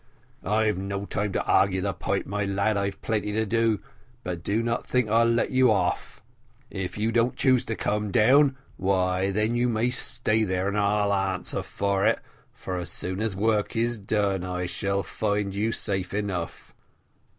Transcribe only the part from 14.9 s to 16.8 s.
find you safe enough."